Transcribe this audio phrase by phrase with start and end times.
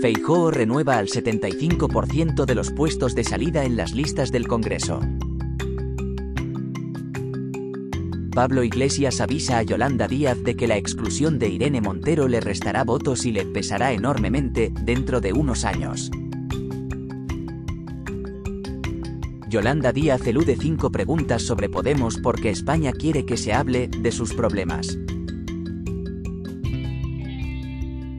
[0.00, 5.00] Feijóo renueva al 75% de los puestos de salida en las listas del Congreso.
[8.32, 12.84] Pablo Iglesias avisa a Yolanda Díaz de que la exclusión de Irene Montero le restará
[12.84, 16.12] votos y le pesará enormemente dentro de unos años.
[19.48, 24.32] Yolanda Díaz elude cinco preguntas sobre Podemos porque España quiere que se hable de sus
[24.34, 24.96] problemas.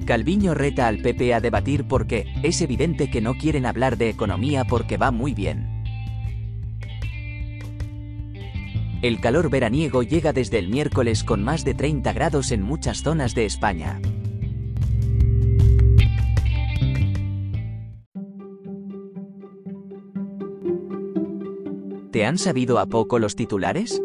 [0.10, 4.66] Calviño reta al PP a debatir porque es evidente que no quieren hablar de economía
[4.66, 5.84] porque va muy bien.
[9.04, 13.36] El calor veraniego llega desde el miércoles con más de 30 grados en muchas zonas
[13.36, 14.02] de España.
[22.12, 24.02] ¿Te han sabido a poco los titulares?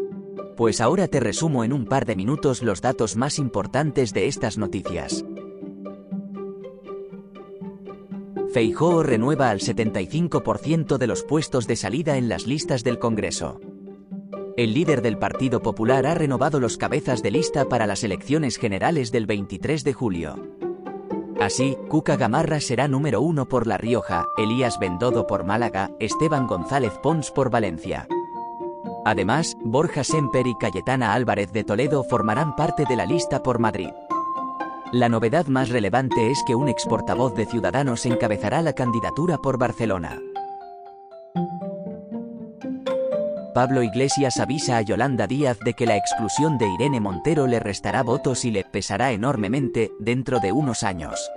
[0.55, 4.59] Pues ahora te resumo en un par de minutos los datos más importantes de estas
[4.59, 5.25] noticias.
[8.55, 13.59] Feijóo renueva al 75% de los puestos de salida en las listas del Congreso.
[14.55, 19.11] El líder del Partido Popular ha renovado los cabezas de lista para las elecciones generales
[19.11, 20.37] del 23 de julio.
[21.37, 26.93] Así, Cuca Gamarra será número uno por La Rioja, Elías Bendodo por Málaga, Esteban González
[27.03, 28.07] Pons por Valencia.
[29.03, 33.89] Además, Borja Semper y Cayetana Álvarez de Toledo formarán parte de la lista por Madrid.
[34.91, 39.57] La novedad más relevante es que un ex portavoz de Ciudadanos encabezará la candidatura por
[39.57, 40.21] Barcelona.
[43.53, 48.03] Pablo Iglesias avisa a Yolanda Díaz de que la exclusión de Irene Montero le restará
[48.03, 51.31] votos y le pesará enormemente dentro de unos años.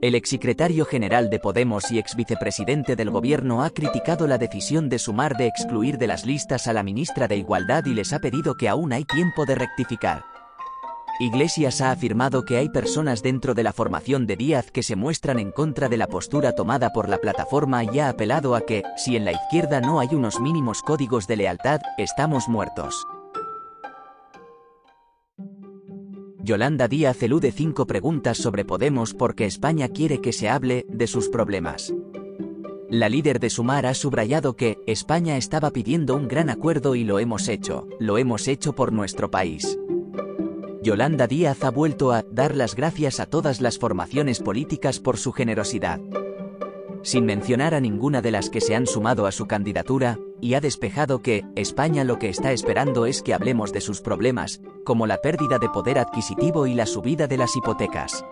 [0.00, 5.36] El exsecretario general de Podemos y exvicepresidente del gobierno ha criticado la decisión de Sumar
[5.36, 8.68] de excluir de las listas a la ministra de Igualdad y les ha pedido que
[8.68, 10.37] aún hay tiempo de rectificar.
[11.20, 15.40] Iglesias ha afirmado que hay personas dentro de la formación de Díaz que se muestran
[15.40, 19.16] en contra de la postura tomada por la plataforma y ha apelado a que, si
[19.16, 23.04] en la izquierda no hay unos mínimos códigos de lealtad, estamos muertos.
[26.40, 31.28] Yolanda Díaz elude cinco preguntas sobre Podemos porque España quiere que se hable de sus
[31.28, 31.92] problemas.
[32.90, 37.18] La líder de Sumar ha subrayado que España estaba pidiendo un gran acuerdo y lo
[37.18, 39.78] hemos hecho, lo hemos hecho por nuestro país.
[40.82, 45.32] Yolanda Díaz ha vuelto a dar las gracias a todas las formaciones políticas por su
[45.32, 46.00] generosidad.
[47.02, 50.60] Sin mencionar a ninguna de las que se han sumado a su candidatura, y ha
[50.60, 55.18] despejado que España lo que está esperando es que hablemos de sus problemas, como la
[55.18, 58.24] pérdida de poder adquisitivo y la subida de las hipotecas.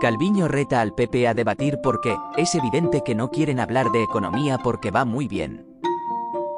[0.00, 4.58] Calviño reta al PP a debatir porque es evidente que no quieren hablar de economía
[4.58, 5.73] porque va muy bien.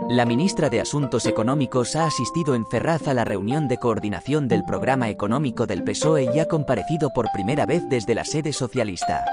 [0.01, 4.63] La ministra de Asuntos Económicos ha asistido en Ferraz a la reunión de coordinación del
[4.65, 9.25] programa económico del PSOE y ha comparecido por primera vez desde la sede socialista.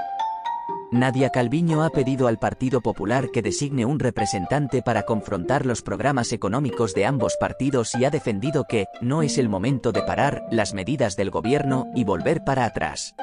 [0.90, 6.32] Nadia Calviño ha pedido al Partido Popular que designe un representante para confrontar los programas
[6.32, 10.72] económicos de ambos partidos y ha defendido que no es el momento de parar las
[10.72, 13.14] medidas del gobierno y volver para atrás.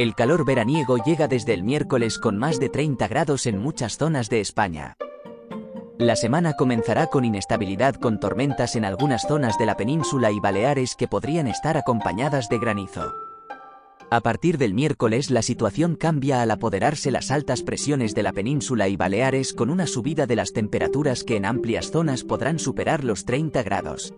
[0.00, 4.30] El calor veraniego llega desde el miércoles con más de 30 grados en muchas zonas
[4.30, 4.96] de España.
[5.98, 10.96] La semana comenzará con inestabilidad con tormentas en algunas zonas de la península y Baleares
[10.96, 13.12] que podrían estar acompañadas de granizo.
[14.10, 18.88] A partir del miércoles la situación cambia al apoderarse las altas presiones de la península
[18.88, 23.26] y Baleares con una subida de las temperaturas que en amplias zonas podrán superar los
[23.26, 24.14] 30 grados.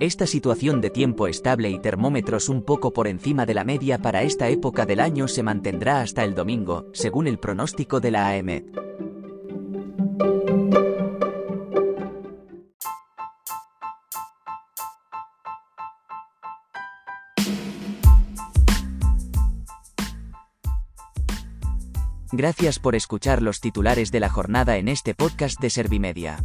[0.00, 4.24] Esta situación de tiempo estable y termómetros un poco por encima de la media para
[4.24, 8.64] esta época del año se mantendrá hasta el domingo, según el pronóstico de la AEMET.
[22.32, 26.44] Gracias por escuchar los titulares de la jornada en este podcast de Servimedia.